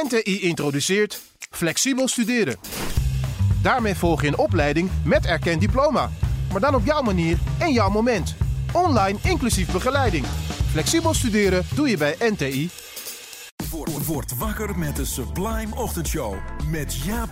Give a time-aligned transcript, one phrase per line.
[0.00, 2.56] NTI introduceert flexibel studeren.
[3.62, 6.10] Daarmee volg je een opleiding met erkend diploma.
[6.52, 8.34] Maar dan op jouw manier en jouw moment.
[8.72, 10.26] Online inclusief begeleiding.
[10.70, 12.70] Flexibel studeren doe je bij NTI.
[13.70, 16.34] Word, word wakker met de Sublime Ochtendshow.
[16.70, 17.30] Met Jaap.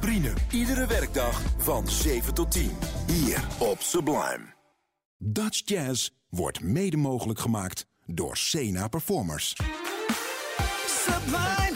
[0.50, 2.70] Iedere werkdag van 7 tot 10.
[3.06, 4.54] Hier op Sublime.
[5.18, 9.56] Dutch Jazz wordt mede mogelijk gemaakt door Sena Performers.
[10.86, 11.69] Sublime,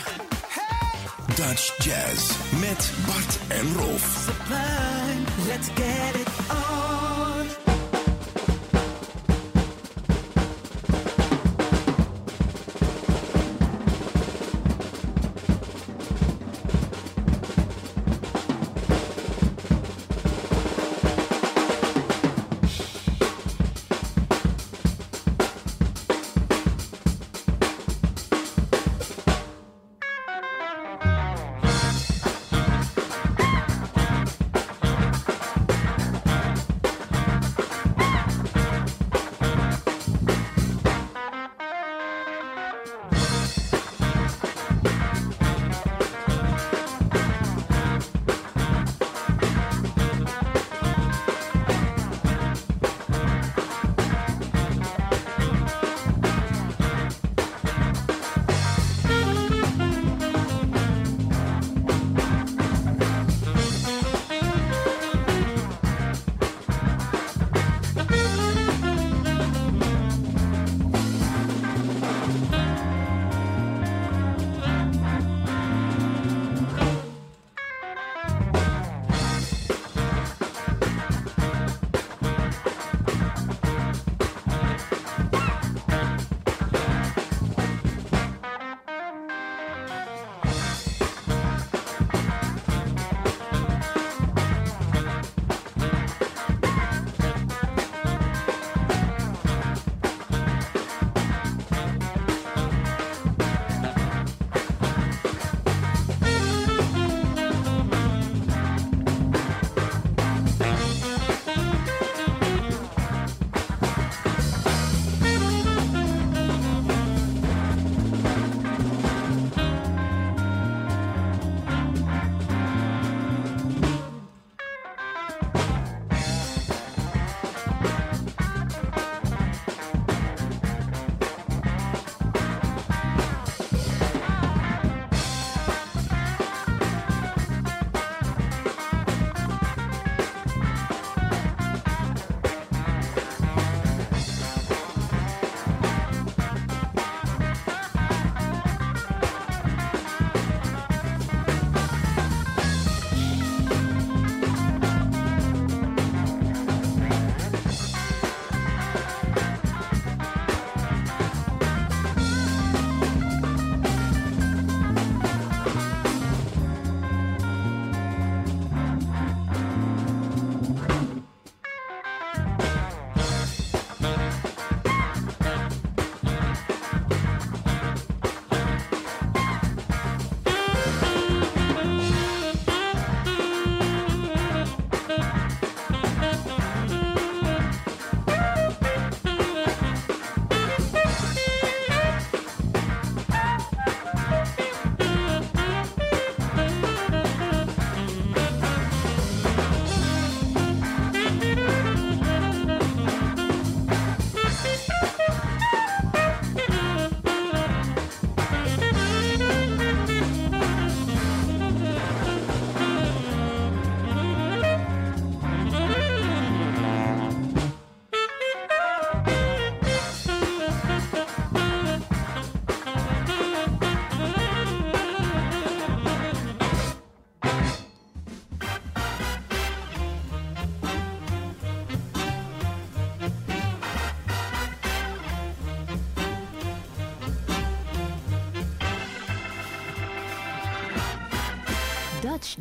[1.49, 4.25] Dutch Jazz met Bart en Rolf.
[4.25, 7.64] sublime, let's get it on.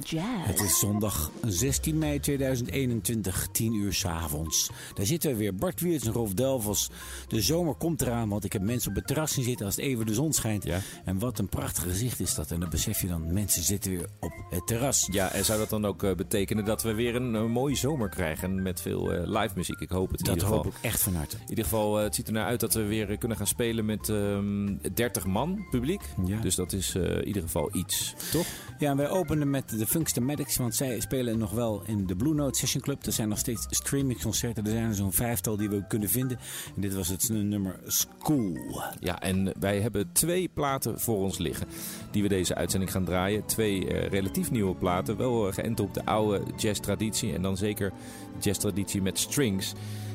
[0.03, 0.25] Jazz.
[0.45, 4.69] Het is zondag 16 mei 2021, 10 uur s avonds.
[4.93, 5.55] Daar zitten we weer.
[5.55, 6.89] Bart Wiertz en Rolf Delvels.
[7.27, 9.85] De zomer komt eraan, want ik heb mensen op het terras zien zitten als het
[9.85, 10.63] even de zon schijnt.
[10.63, 10.79] Ja.
[11.05, 12.51] En wat een prachtig gezicht is dat.
[12.51, 15.07] En dan besef je dan, mensen zitten weer op het terras.
[15.11, 18.61] Ja, en zou dat dan ook eh, betekenen dat we weer een, mooie zomer krijgen
[18.61, 19.79] met veel eh, live muziek?
[19.79, 20.79] Ik hoop het in Dat ieder hoop geval.
[20.79, 21.35] ik echt van harte.
[21.35, 23.85] In ieder geval, eh, het ziet er naar uit dat we weer kunnen gaan spelen
[23.85, 26.01] met ehm 30 man publiek.
[26.25, 26.39] Ja.
[26.39, 28.45] Dus dat is eh, in ieder geval iets, toch?
[28.79, 32.33] Ja, en wij openen met de Funkstomatics, want zij spelen nog wel in de Blue
[32.33, 33.05] Note Session Club.
[33.05, 34.63] Er zijn nog steeds streamingconcerten.
[34.65, 36.39] Er zijn er zo'n vijftal die we kunnen vinden.
[36.75, 38.57] En dit was het nummer School.
[38.99, 41.67] Ja, en wij hebben twee platen voor ons liggen
[42.11, 43.45] die we deze uitzending gaan draaien.
[43.45, 47.91] Twee eh, relatief nieuwe platen, wel eh, geënt op de oude jazztraditie en dan zeker
[48.39, 49.73] jazztraditie met strings.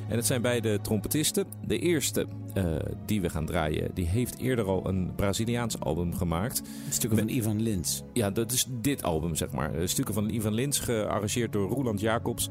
[0.09, 1.47] En het zijn beide trompetisten.
[1.67, 2.65] De eerste eh,
[3.07, 6.63] die we gaan draaien, die heeft eerder al een Braziliaans album gemaakt.
[6.89, 8.03] Stukken van Ivan Lins.
[8.13, 9.89] Ja, dat is dit album, zeg maar.
[9.89, 12.49] Stukken van Ivan Lins, gearrangeerd door Roland Jacobs.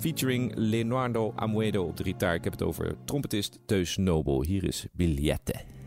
[0.00, 2.34] Featuring Leonardo Amuedo op de gitaar.
[2.34, 4.42] Ik heb het over trompetist Teus Nobel.
[4.42, 5.77] Hier is Billette.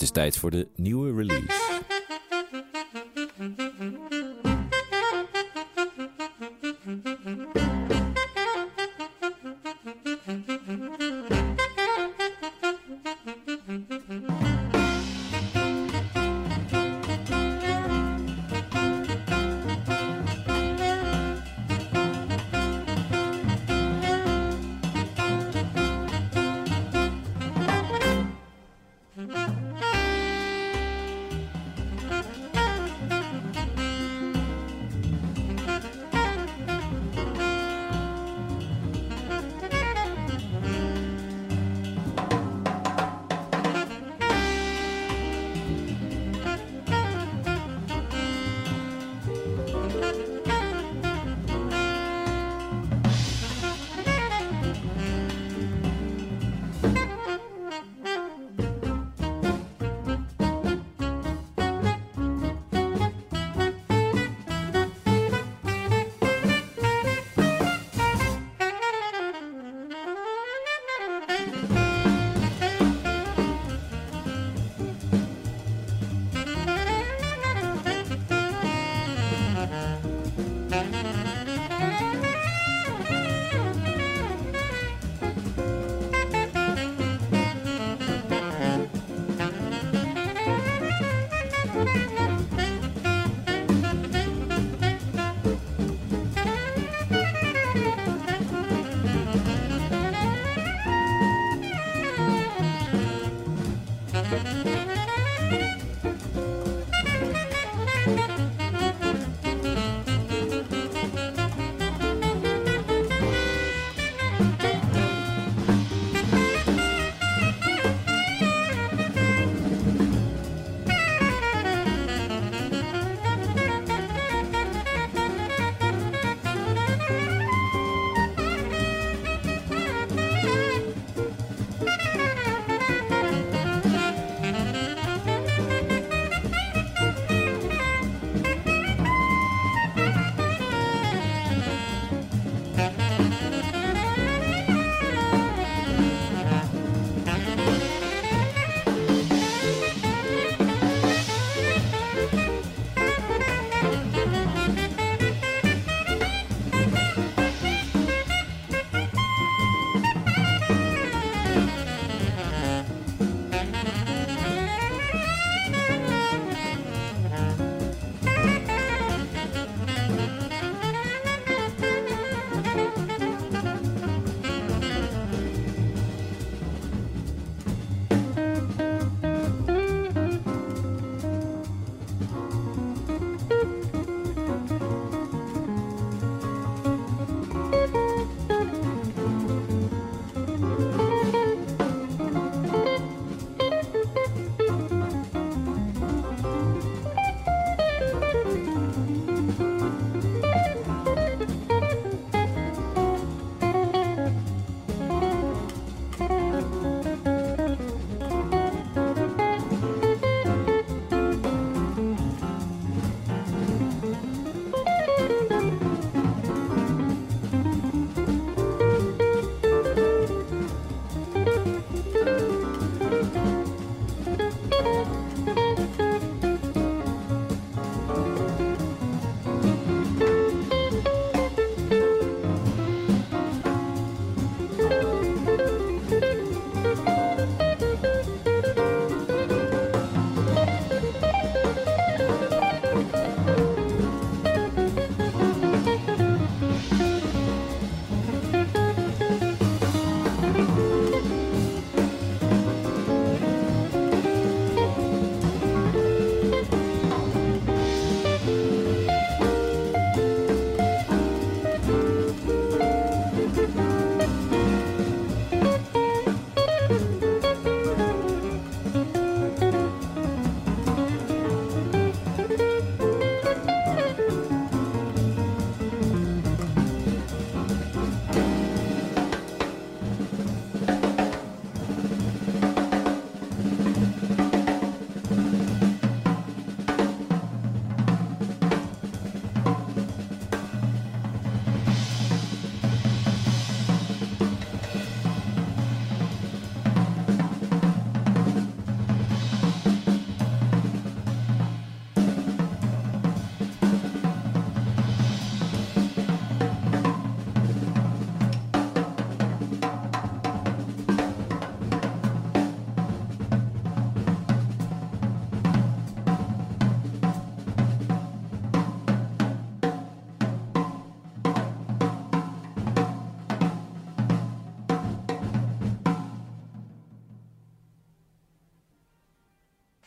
[0.00, 1.59] Het is tijd voor de nieuwe release.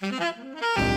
[0.03, 0.89] Mm-hmm.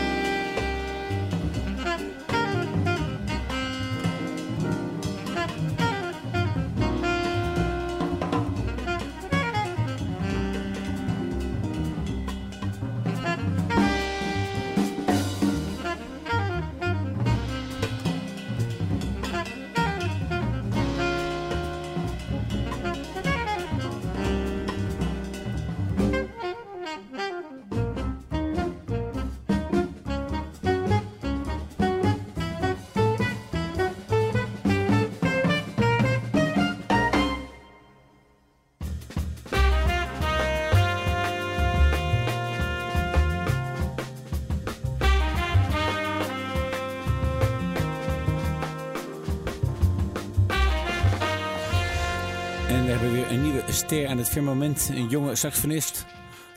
[53.07, 54.91] hebben weer een nieuwe ster aan het firmament.
[54.95, 56.07] Een jonge saxofonist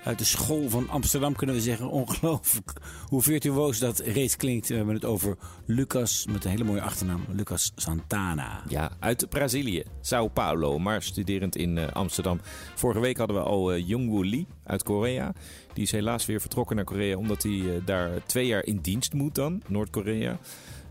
[0.03, 1.89] uit de school van Amsterdam, kunnen we zeggen.
[1.89, 2.73] Ongelooflijk
[3.07, 4.67] hoe virtuoos dat reeds klinkt.
[4.67, 7.25] We hebben het over Lucas, met een hele mooie achternaam.
[7.31, 8.63] Lucas Santana.
[8.67, 12.39] Ja, uit Brazilië, Sao Paulo, maar studerend in eh, Amsterdam.
[12.75, 15.33] Vorige week hadden we al uh, Jungwoo Lee uit Korea.
[15.73, 19.13] Die is helaas weer vertrokken naar Korea, omdat hij uh, daar twee jaar in dienst
[19.13, 20.39] moet dan, Noord-Korea.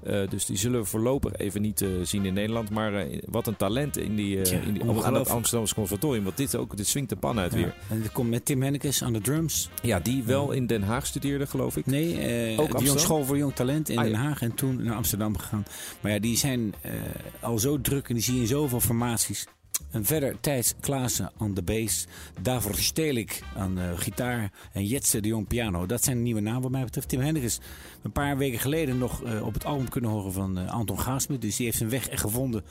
[0.07, 2.71] Uh, dus die zullen we voorlopig even niet uh, zien in Nederland.
[2.71, 5.17] Maar uh, wat een talent in die, Ja, in die, aan ongelooflijk.
[5.19, 6.25] het Amsterdamse conservatorium.
[6.25, 7.59] Want dit, ook, dit swingt de pan uit Ja.
[7.59, 7.75] weer.
[7.89, 9.69] En dat komt met Tim Hennekes aan de drums.
[9.83, 11.87] Ja, die wel in Den Haag studeerde, geloof ik.
[11.87, 12.99] Nee, eh, de?
[12.99, 14.15] School voor Jong Talent in Ah, Den.
[14.15, 14.43] Haag.
[14.43, 15.67] En toen naar Amsterdam gegaan.
[16.01, 16.93] Maar ja, die zijn eh,
[17.41, 19.47] al zo druk en die zie je in zoveel formaties.
[19.91, 22.07] En verder Thijs Klaassen aan de bass.
[22.41, 24.53] Davor Stelik aan de gitaar.
[24.73, 25.87] En Jetse de Jong piano.
[25.87, 27.09] Dat zijn de nieuwe namen wat mij betreft.
[27.09, 27.59] Tim Hendricks
[28.03, 31.41] een paar weken geleden nog eh, op het album kunnen horen van eh, Anton Gaasmet.
[31.41, 32.65] Dus die heeft zijn weg gevonden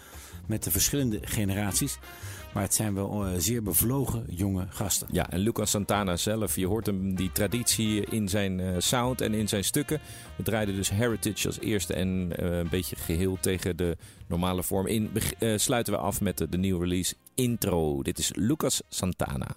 [0.48, 1.98] met de verschillende generaties.
[2.54, 5.08] Maar het zijn wel eh, zeer bevlogen jonge gasten.
[5.12, 9.34] Ja, en Lucas Santana zelf, je hoort hem die traditie in zijn eh, sound en
[9.34, 10.00] in zijn stukken.
[10.36, 14.88] We draaiden dus Heritage als eerste en eh, een beetje geheel tegen de normale vorm
[14.88, 15.12] in.
[15.56, 18.02] Sluiten we af met de nieuwe release Intro.
[18.04, 19.56] Dit is Lucas Santana.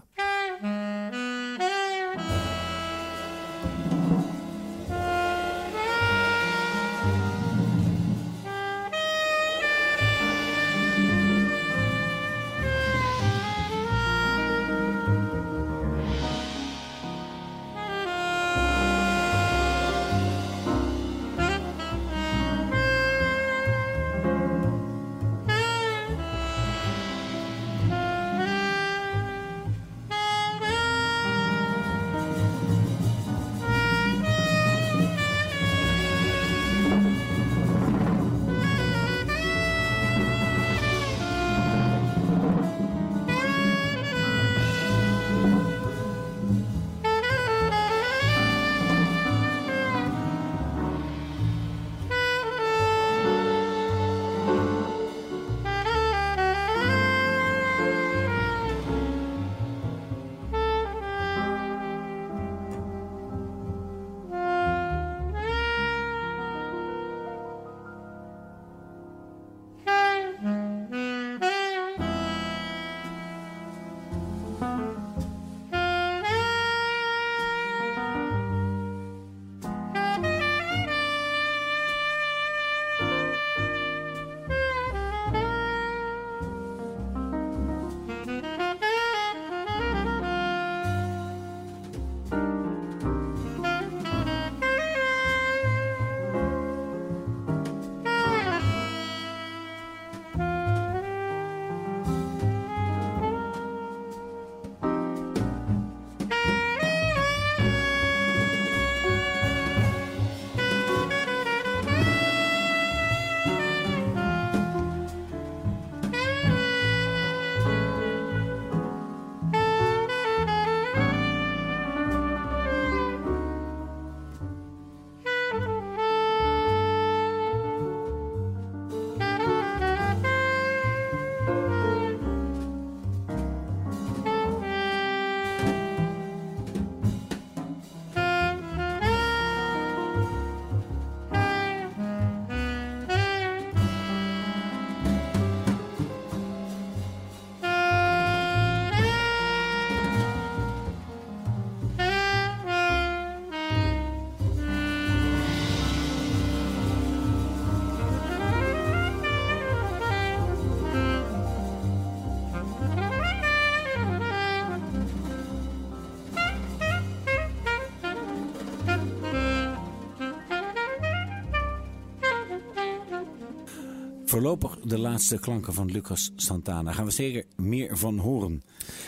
[174.30, 176.82] Voorlopig de laatste klanken van Lucas Santana.
[176.82, 178.62] Daar gaan we zeker meer van horen.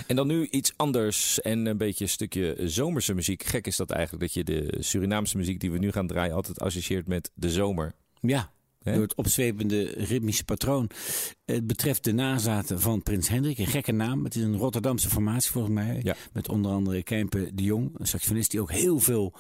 [0.07, 3.43] En dan nu iets anders en een beetje een stukje zomerse muziek.
[3.43, 6.61] Gek is dat eigenlijk dat je de Surinaamse muziek die we nu gaan draaien altijd
[6.61, 7.95] associeert met de zomer.
[8.21, 8.53] Ja,
[8.85, 10.91] Door het opzwepende ritmische patroon.
[11.45, 13.59] Het betreft de nazaten van Prins Hendrik.
[13.59, 14.25] Een gekke naam.
[14.25, 16.01] Het is een Rotterdamse formatie volgens mij.
[16.03, 16.17] Ja.
[16.33, 17.91] Met onder andere Kempe de Jong.
[17.97, 19.35] Een saxofonist die ook heel veel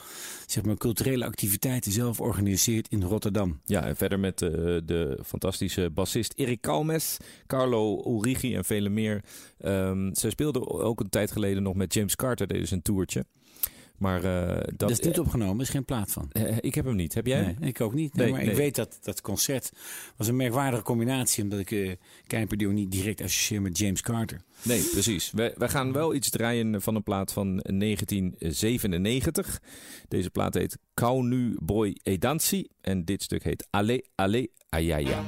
[0.46, 3.60] zeg maar, culturele activiteiten zelf organiseert in Rotterdam.
[3.64, 4.50] Ja, en verder met eh,
[4.84, 9.24] de fantastische bassist Erik Kalmes, Carlo Ulrigi en vele meer.
[9.58, 13.24] Ehm zij speelden ook een tijd geleden nog met James Carter, deden ze een toertje.
[13.98, 16.28] Maar eh, dat, is niet opgenomen, er is geen plaat van.
[16.32, 17.14] eh, ik heb hem niet.
[17.14, 17.42] Heb jij?
[17.42, 18.14] Nee, ik ook niet.
[18.14, 19.72] Nee, Nee, maar ik weet dat dat concert
[20.16, 21.92] was een merkwaardige combinatie, omdat ik eh
[22.26, 24.40] Kijperdio niet direct associeer met James Carter.
[24.62, 25.30] Nee, precies.
[25.30, 29.60] We, we gaan wel iets draaien van een plaat van 1997.
[30.08, 32.66] Deze plaat heet Kau Nu Boy Edansi.
[32.80, 35.22] En dit stuk heet Ale Ale Ayaya.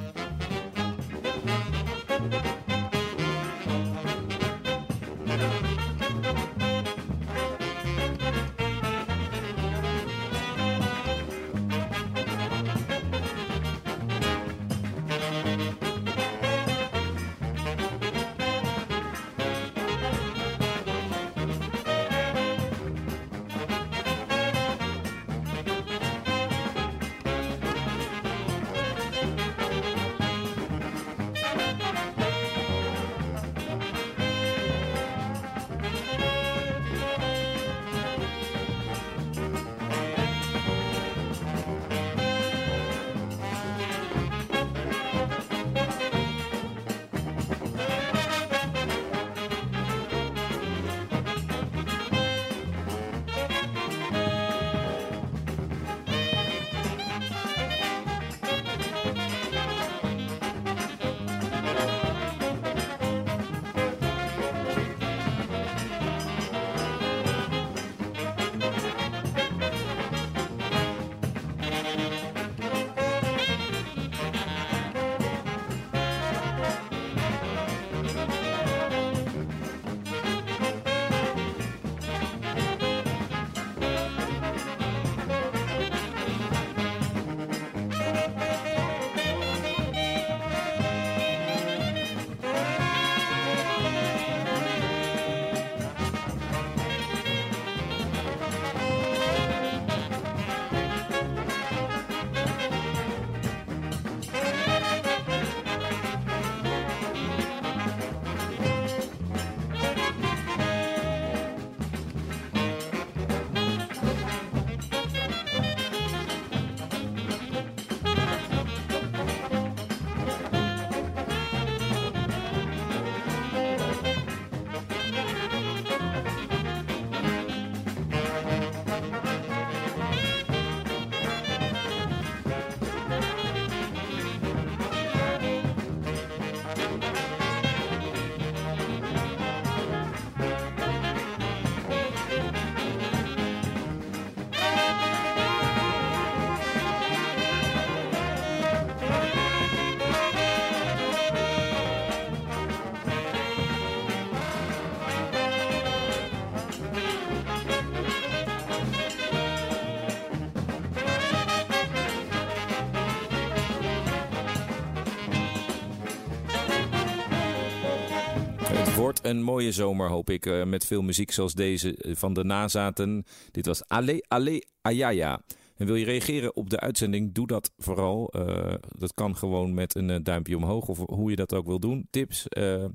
[169.25, 170.45] Een mooie zomer, hoop ik.
[170.45, 173.25] eh, met veel muziek zoals deze eh, van de nazaten.
[173.51, 175.41] Dit was Ale Ale Ayaya.
[175.75, 178.29] En wil je reageren op de uitzending, doe dat vooral.
[178.29, 182.07] Eh, dat kan gewoon met een duimpje omhoog of hoe je dat ook wil doen.
[182.09, 182.45] Tips,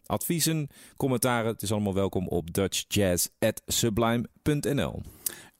[0.06, 1.52] adviezen, commentaren.
[1.52, 5.02] Het is allemaal welkom op dutchjazz.sublime.nl.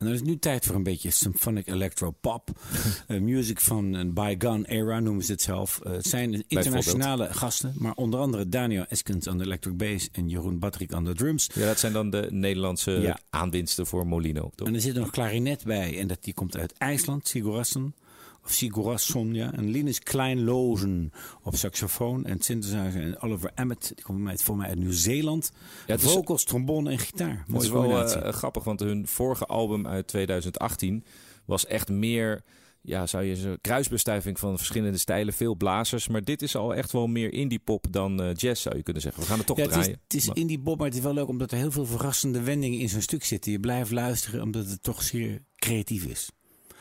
[0.01, 2.51] En dan is het nu tijd voor een beetje symphonic electro pop.
[3.07, 5.81] Eh, music van een bygone era noemen ze het zelf.
[5.85, 10.29] Eh, het zijn internationale gasten, maar onder andere Daniel Eskens aan de electric bass en
[10.29, 11.51] Jeroen Batrik aan de drums.
[11.55, 13.19] Ja, dat zijn dan de Nederlandse Ja.
[13.31, 14.51] aanwinsten voor Molino.
[14.55, 14.69] Toch?
[14.69, 17.95] En er zit nog klarinet bij en dat, die komt uit IJsland, Sigurasson.
[18.45, 19.53] Of Sigurasson, ja.
[19.53, 23.03] En Linus Kleinlozen op saxofoon en synthesizer.
[23.03, 25.53] En Oliver Emmett, die komt voor mij uit Nieuw-Zeeland.
[25.87, 27.45] Ja, is- Vocals, trombone en gitaar.
[27.47, 31.05] Mooie is wel eh, grappig, want hun vorige album uit 2018
[31.45, 32.43] was echt meer,
[32.83, 36.09] ja, zou je zeggen, kruisbestuiving van verschillende stijlen, veel blazers.
[36.09, 39.03] Maar dit is al echt wel meer indie pop dan eh, jazz, zou je kunnen
[39.03, 39.23] zeggen.
[39.23, 40.01] We gaan het toch Ja, het is, draaien.
[40.05, 42.41] het is Maar- indie pop, maar het is wel leuk omdat er heel veel verrassende
[42.43, 43.53] wendingen in zo'n stuk zitten.
[43.53, 46.31] Je blijft luisteren omdat het toch zeer creatief is.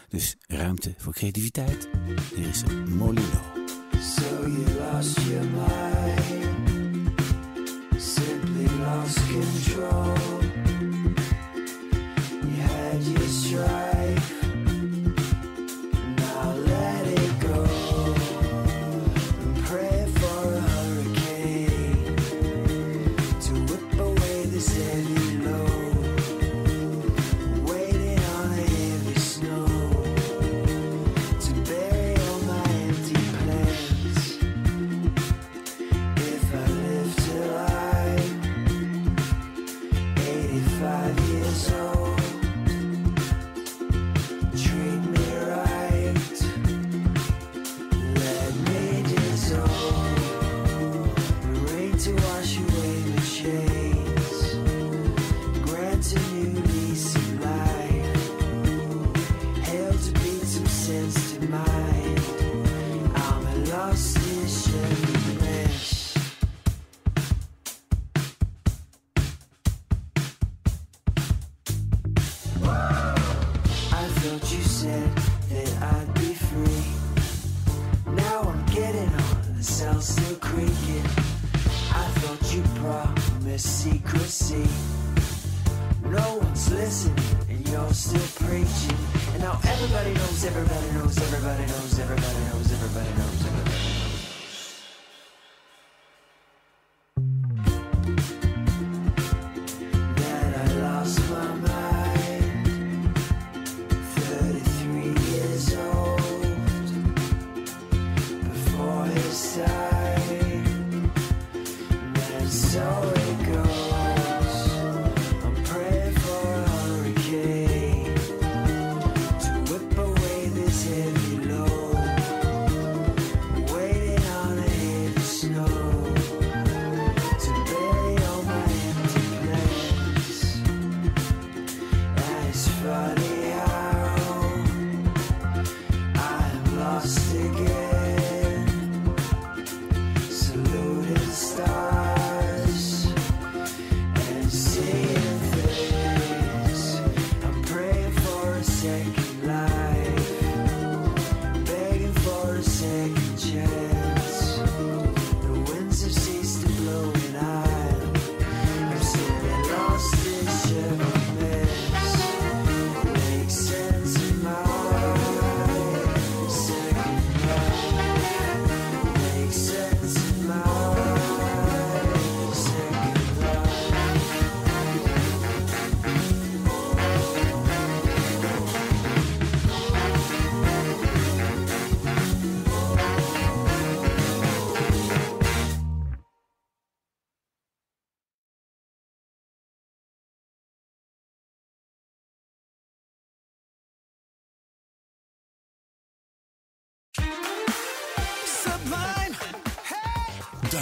[0.10, 1.90] Dus ruimte voor creativiteit.
[2.36, 3.42] Hier is Molino.
[4.02, 7.12] So you lost your mind,
[7.98, 10.29] simply lost control.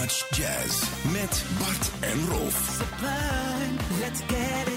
[0.07, 2.79] Jazz met Bart en Rolf.
[3.99, 4.76] Let's.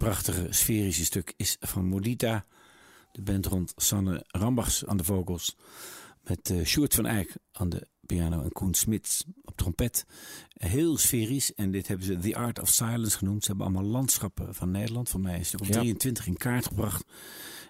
[0.00, 2.44] prachtige sferische stuk is van Modita.
[3.12, 5.56] De band rond Sanne Rambachs aan de vogels.
[6.22, 10.06] Met uh, Sjoerd van Eyck aan de piano en Koen Smits op trompet.
[10.48, 11.54] Heel sferisch.
[11.54, 13.42] En dit hebben ze The Art of Silence genoemd.
[13.42, 15.08] Ze hebben allemaal landschappen van Nederland.
[15.08, 17.04] Voor mij is er op 23 in kaart gebracht.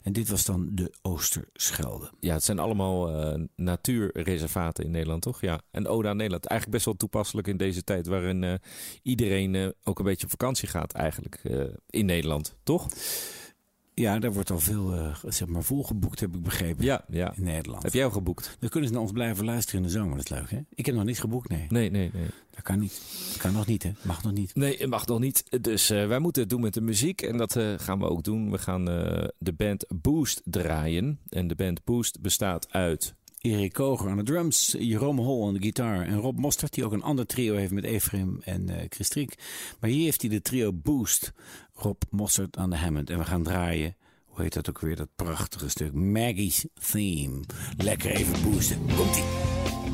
[0.03, 2.11] En dit was dan de Oosterschelde.
[2.21, 5.41] Ja, het zijn allemaal eh, natuurreservaten in Nederland, toch?
[5.41, 5.61] Ja.
[5.71, 6.47] En Ode aan Nederland.
[6.47, 8.55] Eigenlijk best wel toepasselijk in deze tijd waarin eh,
[9.03, 11.43] iedereen eh, ook een beetje op vakantie gaat eigenlijk
[11.91, 12.89] in Nederland, toch?
[14.01, 16.85] Ja, daar wordt al veel eh, zeg maar volgeboekt, heb ik begrepen.
[16.85, 17.33] Ja, ja.
[17.37, 17.83] In Nederland.
[17.83, 18.57] Heb jij al geboekt?
[18.59, 20.17] Dan kunnen ze naar ons blijven luisteren in de zomer.
[20.17, 20.59] Dat is leuk, hè?
[20.75, 21.67] Ik heb nog niets geboekt, nee.
[21.69, 22.27] Nee, nee, nee.
[22.61, 23.01] Dat kan niet.
[23.29, 23.91] Dat kan nog niet, hè?
[24.03, 24.55] Mag nog niet.
[24.55, 25.63] Nee, het mag nog niet.
[25.63, 27.23] Dus eh, wij moeten het doen met de muziek.
[27.23, 28.51] En dat eh, gaan we ook doen.
[28.51, 31.19] We gaan eh, de band Boost draaien.
[31.29, 33.15] En de band Boost bestaat uit...
[33.39, 36.93] Erik Koger aan de drums, Jerome Hol aan de gitaar en Rob Mostert, die ook
[36.93, 39.35] een ander trio heeft met Efraim en eh Christriek.
[39.81, 41.33] Maar hier heeft hij de trio Boost,
[41.75, 43.11] Rob Mostert aan de Hammond.
[43.11, 47.41] En we gaan draaien, hoe heet dat ook weer, dat prachtige stuk, Maggie's Theme.
[47.77, 48.79] Lekker even boosten.
[48.97, 49.90] Komt-ie.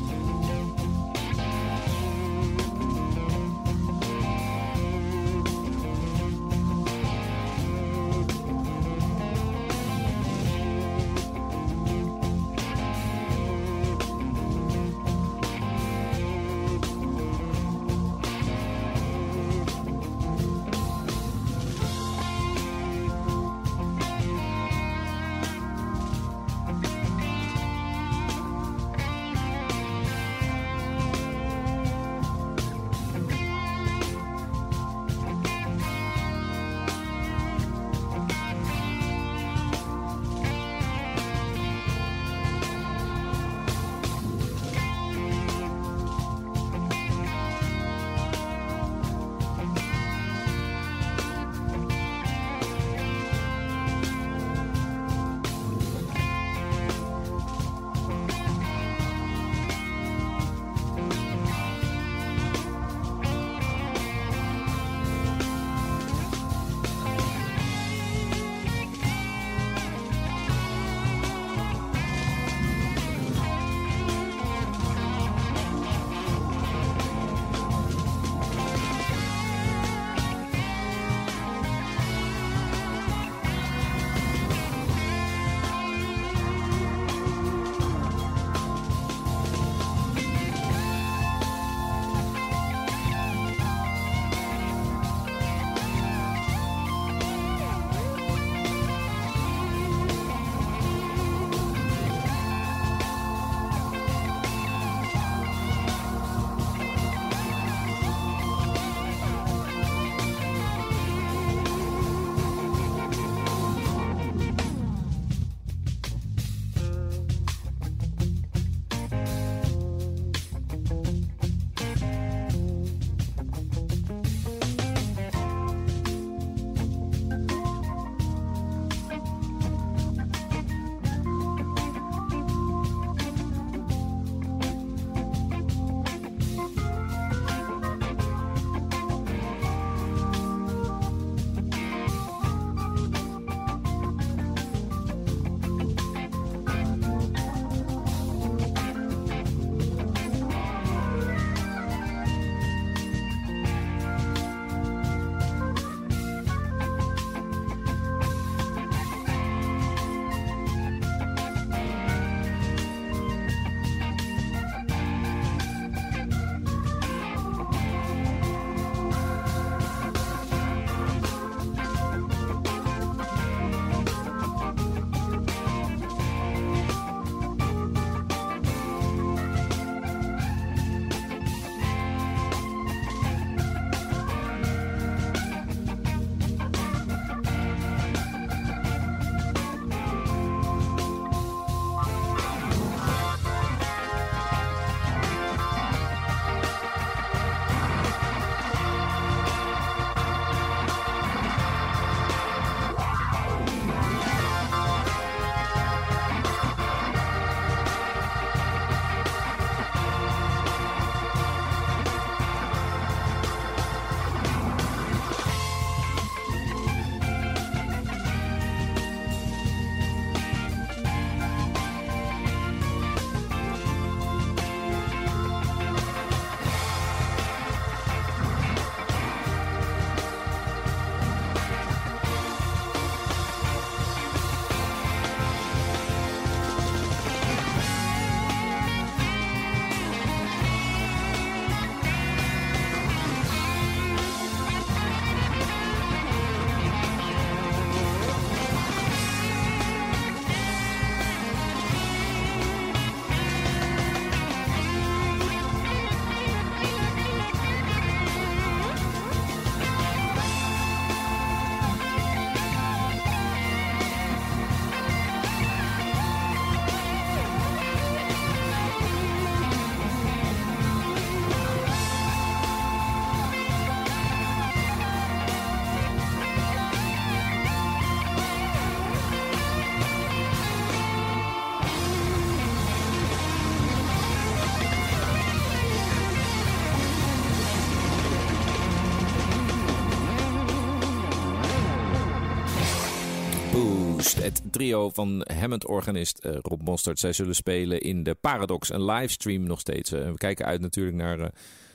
[294.47, 297.19] Het trio van Hammond-organist eh, Rob Mostert.
[297.19, 300.11] Zij zullen spelen in de Paradox, een livestream nog steeds.
[300.11, 301.47] Eh, we kijken uit natuurlijk naar eh,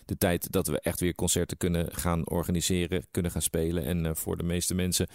[0.05, 3.85] de tijd dat we echt weer concerten kunnen gaan organiseren, kunnen gaan spelen.
[3.85, 5.07] En eh, voor de meeste mensen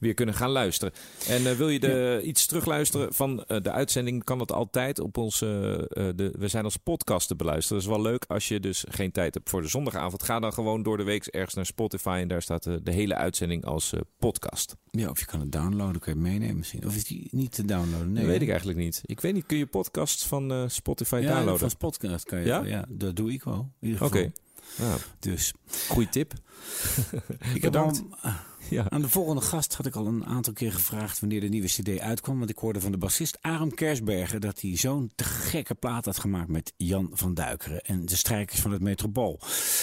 [0.00, 0.94] weer kunnen gaan luisteren.
[1.28, 5.16] En eh, wil je de, iets terugluisteren van eh, de uitzending, kan dat altijd op
[5.16, 5.42] ons.
[5.42, 7.82] eh, de, we zijn als podcast te beluisteren.
[7.82, 10.22] Dat is wel leuk als je dus geen tijd hebt voor de zondagavond.
[10.22, 13.64] Ga dan gewoon door de week ergens naar Spotify en daar staat de hele uitzending
[13.64, 14.76] als podcast.
[14.90, 16.86] Ja, of je kan het downloaden, kun je meenemen misschien.
[16.86, 18.12] Of is die niet te downloaden?
[18.12, 19.00] Nee, dat weet ik eigenlijk niet.
[19.04, 21.70] Ik weet niet, kun je podcasts van Spotify Ja, downloaden?
[21.70, 22.46] van podcast kan je.
[22.46, 22.64] Ja?
[22.64, 22.84] Ja?
[22.88, 23.70] dat doe ik wel.
[23.80, 24.32] In ieder Oké.
[24.76, 25.52] Nou, Dus
[25.88, 26.32] goeie tip.
[27.54, 28.02] ik heb Bedankt.
[28.20, 28.32] al,
[28.70, 28.86] Ja.
[28.88, 31.98] aan de volgende gast had ik al een aantal keer gevraagd wanneer de nieuwe CD
[32.00, 32.38] uitkwam.
[32.38, 36.18] Want ik hoorde van de bassist Aram Kersbergen dat hij zo'n te gekke plaat had
[36.18, 39.40] gemaakt met Jan van Duikeren en de strijkers van het Metropool.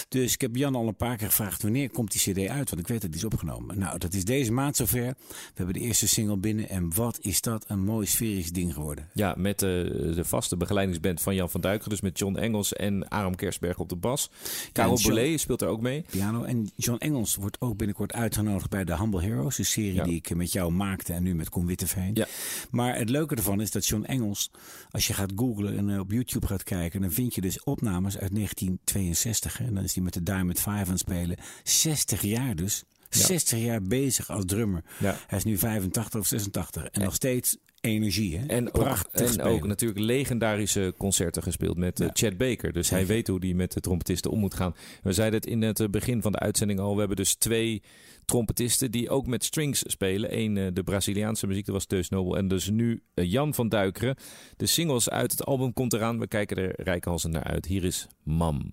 [0.10, 2.82] Dus ik heb Jan al een paar keer gevraagd wanneer komt die CD uit, want
[2.82, 3.80] ik weet dat die is opgenomen.
[3.80, 5.02] Nou, dat is deze maand zover.
[5.04, 5.16] We
[5.54, 9.10] hebben de eerste single binnen en wat is dat een mooi sferisch ding geworden.
[9.14, 11.90] Ja, met eh, de vaste begeleidingsband van Jan van Duiker.
[11.90, 14.30] Dus met John Engels en Aram Kersberg op de bas.
[14.72, 16.06] Karel Boulet speelt er ook mee.
[16.10, 16.44] piano.
[16.44, 19.58] En John Engels wordt ook binnenkort uitgenodigd bij de Humble Heroes.
[19.58, 20.04] Een serie Ja.
[20.04, 22.12] die ik met jou maakte en nu met Con Witteveen.
[22.14, 22.26] Ja.
[22.72, 24.52] Maar het leuke ervan is dat John Engels,
[24.92, 28.18] als je gaat googlen en eh, op YouTube gaat kijken, dan vind je dus opnames
[28.18, 29.58] uit 1962.
[29.58, 29.66] Hè.
[29.66, 31.38] En dan is hij met de Diamond Five aan het spelen.
[31.64, 32.84] 60 jaar dus.
[33.14, 33.26] Ja.
[33.26, 34.84] 60 jaar bezig als drummer.
[34.98, 36.86] Hij is nu 85 of 86.
[36.86, 38.38] En nog steeds energie.
[38.38, 38.46] Hè?
[38.46, 39.52] En, ook, Prachtig en spelen.
[39.52, 42.14] ook natuurlijk legendarische concerten gespeeld met eh, Ja.
[42.14, 42.74] Chad Baker.
[42.74, 44.76] Dus hij weet hoe hij met de trompetisten om moet gaan.
[45.04, 46.94] We zeiden het in het eh, begin van de uitzending al.
[46.94, 47.82] We hebben dus twee
[48.26, 50.38] trompetisten die ook met strings spelen.
[50.38, 52.38] Eén eh, de Braziliaanse muziek, dat was Teus Nobel.
[52.38, 54.16] En dus nu eh, Jan van Duikeren.
[54.58, 56.20] De singles uit het album komt eraan.
[56.20, 57.66] We kijken er rijkhalsend naar uit.
[57.66, 58.72] Hier is Mam.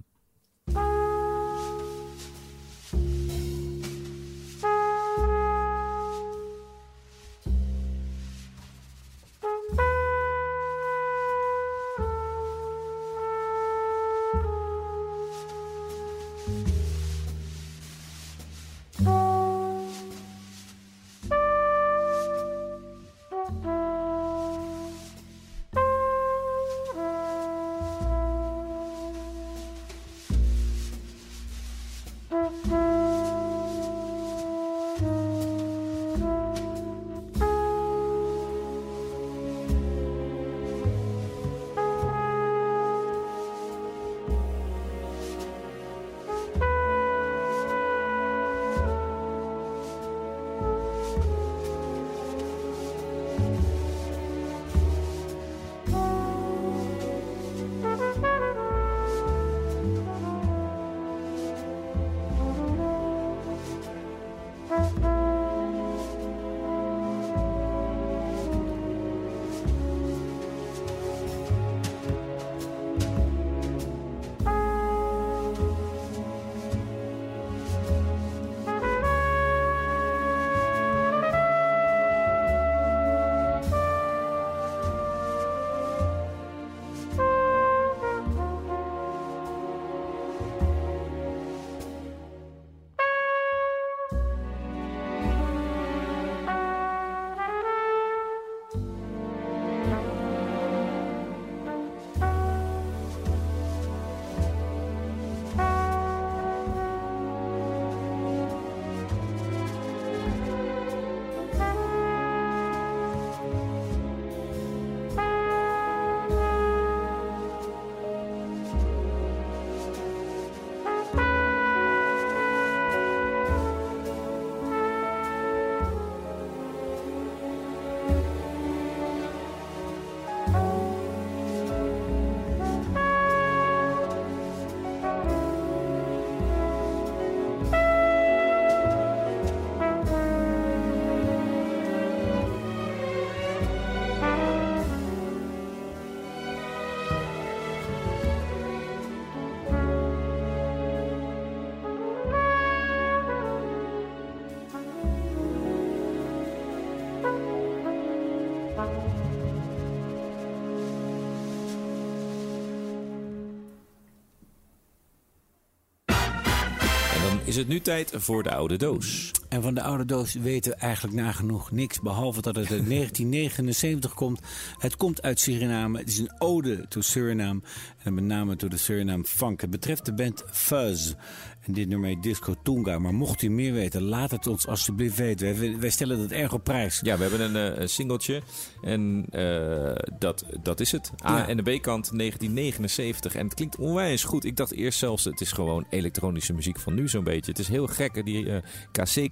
[167.51, 169.31] Is het nu tijd voor de oude doos.
[169.51, 172.01] En van de oude doos weten we eigenlijk nagenoeg niks.
[172.01, 174.41] Behalve dat het uit 1979 komt.
[174.79, 175.99] Het komt uit Suriname.
[175.99, 177.61] Het is een ode to Suriname.
[178.03, 179.61] En met name to de Suriname funk.
[179.61, 181.15] Het betreft de band Fuzz.
[181.61, 182.99] En dit nummer heet Disco Tunga.
[182.99, 185.81] Maar mocht u meer weten, laat het ons alsjeblieft weten.
[185.81, 187.01] Wij, stellen dat erg op prijs.
[187.03, 188.43] Ja, we hebben een, eh, singeltje
[188.83, 191.13] en eh, dat, dat is het.
[191.25, 191.49] A Ja.
[191.49, 194.45] en de B-kant 1979 en het klinkt onwijs goed.
[194.45, 197.51] Ik dacht eerst zelfs, het is gewoon elektronische muziek van nu zo'n beetje.
[197.51, 198.63] Het is heel gek, die eh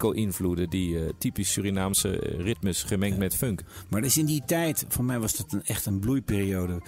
[0.08, 3.60] Caseco-invloeden, die eh, typisch Surinaamse eh, ritmes gemengd met funk.
[3.88, 6.80] Maar dus in die tijd, voor mij was dat een, echt een bloeiperiode.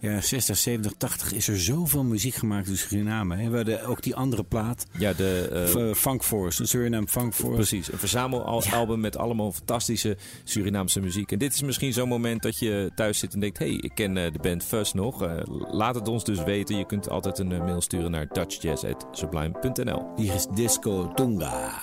[0.00, 3.36] Ja, 60, 70, 80 is er zoveel muziek gemaakt in Suriname.
[3.36, 3.50] hè.
[3.50, 4.86] We hadden ook die andere plaat.
[4.98, 5.48] Ja, de...
[5.78, 7.54] eh, Funk Force, Suriname Funk Force.
[7.54, 11.32] Precies, een verzamelalbum met allemaal fantastische Surinaamse muziek.
[11.32, 13.58] En dit is misschien zo'n moment dat je thuis zit en denkt...
[13.58, 15.26] hé, hey, ik ken de band Fuzz nog.
[15.70, 16.76] Laat het ons dus weten.
[16.76, 21.82] Je kunt altijd een mail sturen naar dutchjazz.sublime.nl Hier is Disco Tunga.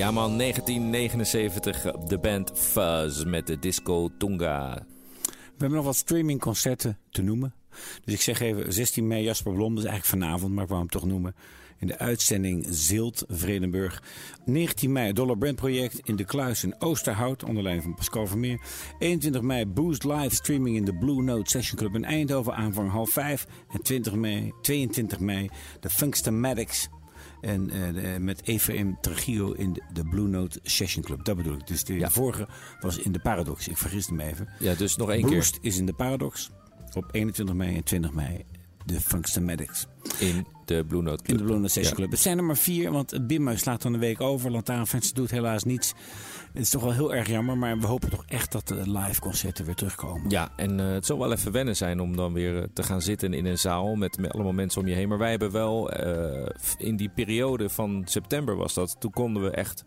[0.00, 4.86] Ja man, 1979, de band Fuzz met de Disco Tunga.
[5.24, 7.54] We hebben nog wat streamingconcerten te noemen.
[8.04, 10.80] Dus ik zeg even 16 mei Jasper Blom, dat is eigenlijk vanavond, maar ik wou
[10.80, 11.34] hem toch noemen.
[11.78, 14.02] In de uitzending Zilt, Vredenburg.
[14.44, 18.60] 19 mei Dollar Brand Project in de Kluis in Oosterhout, onder leiding van Pascal Vermeer.
[18.98, 23.10] 21 mei Boost Live Streaming in de Blue Note Session Club in Eindhoven, aanvang half
[23.10, 23.46] 5.
[23.72, 25.48] En 20 mei, 22 mei
[25.80, 26.88] de Funkstomatics
[27.40, 31.24] En de- met EVM Trujillo in de, de Blue Note Session Club.
[31.24, 31.66] Dat bedoel ik.
[31.66, 32.10] Dus de Ja.
[32.10, 32.48] vorige
[32.80, 33.68] was in de Paradox.
[33.68, 34.48] Ik vergis me even.
[34.58, 36.50] Ja, dus nog één Boost is in de Paradox.
[36.94, 38.44] Op 21 mei en 20 mei
[38.84, 39.86] de Funkstomatics.
[40.18, 41.38] keer in de Blue Note In Club.
[41.38, 41.96] de Blue Note Session Ja.
[41.96, 42.10] Club.
[42.10, 44.50] Het zijn er maar vier, want het Bimmo slaat dan een week over.
[44.50, 45.92] Lantaarnfans doet helaas niets.
[46.52, 49.20] Het is toch wel heel erg jammer, maar we hopen toch echt dat de live
[49.20, 50.30] concerten weer terugkomen.
[50.30, 53.02] Ja, en eh, het zal wel even wennen zijn om dan weer eh, te gaan
[53.02, 55.08] zitten in een zaal met, met allemaal mensen om je heen.
[55.08, 56.46] Maar wij hebben wel eh,
[56.78, 59.84] in die periode van september was dat, toen konden we echt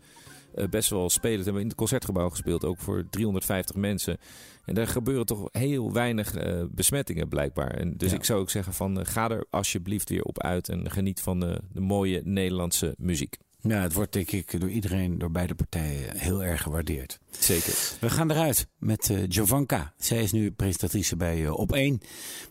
[0.69, 1.35] best wel spelen.
[1.35, 4.17] Toen hebben we in het concertgebouw gespeeld, ook voor 350 mensen.
[4.65, 7.71] En daar gebeuren toch heel weinig eh, besmettingen blijkbaar.
[7.71, 8.17] En dus Ja.
[8.17, 11.39] ik zou ook zeggen van eh, ga er alsjeblieft weer op uit en geniet van
[11.39, 13.37] de, de mooie Nederlandse muziek.
[13.67, 17.19] Ja, het wordt denk ik door iedereen, door beide partijen, heel erg gewaardeerd.
[17.39, 17.73] Zeker.
[17.99, 19.93] We gaan eruit met eh Jovanka.
[19.97, 21.99] Zij is nu presentatrice bij eh, Op 1.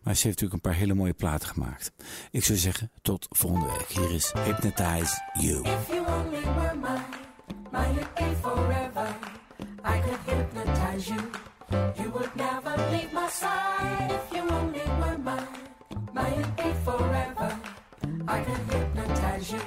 [0.03, 1.93] Maar ze heeft natuurlijk een paar hele mooie platen gemaakt.
[2.31, 3.89] Ik zou zeggen, tot volgende week.
[3.89, 5.63] Hier is Hypnotize You.
[5.65, 6.75] If you only were
[7.73, 9.17] mine, be forever.
[9.85, 11.21] I could hypnotize you.
[11.73, 14.11] You would never leave my side.
[14.11, 15.47] If you only were mine,
[16.15, 17.59] would be forever.
[18.29, 19.61] I could hypnotize you.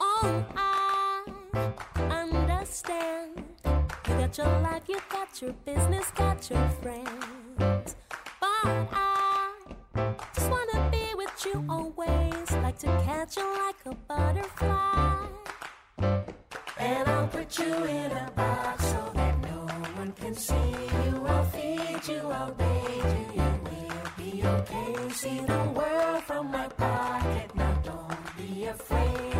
[0.00, 1.22] Oh, I
[2.10, 3.44] understand.
[3.64, 7.96] You got your life, you got your business, got your friends.
[8.40, 9.52] But I
[10.34, 12.50] just wanna be with you always.
[12.62, 15.26] Like to catch you like a butterfly.
[16.78, 18.85] And I'll put you in a box
[20.26, 21.24] can see you.
[21.24, 23.42] I'll feed you, I'll bathe you.
[23.42, 25.08] You will be okay.
[25.10, 27.54] See the world from my pocket.
[27.54, 29.35] Now don't be afraid,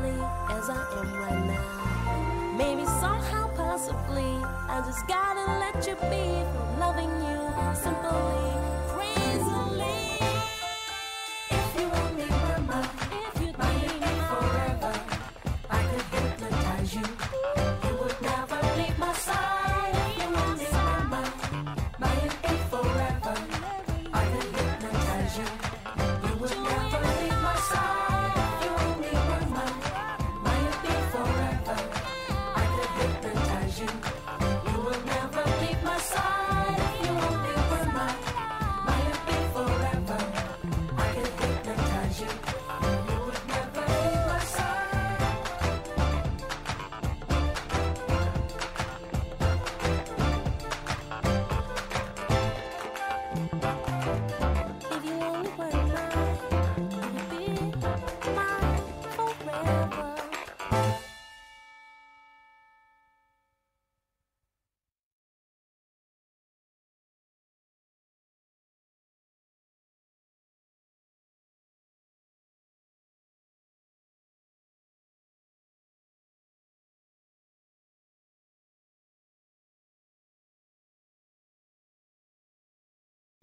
[0.00, 2.56] possessively as I am right now.
[2.56, 4.32] Maybe somehow, possibly,
[4.68, 6.44] I just gotta let you be
[6.78, 7.40] loving you
[7.74, 8.52] simply,
[8.88, 10.00] crazily.
[11.50, 12.09] If you